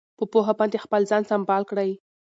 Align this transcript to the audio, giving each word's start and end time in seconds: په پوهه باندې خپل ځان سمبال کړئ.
په 0.17 0.23
پوهه 0.31 0.53
باندې 0.59 0.83
خپل 0.85 1.01
ځان 1.11 1.23
سمبال 1.31 1.63
کړئ. 1.71 1.91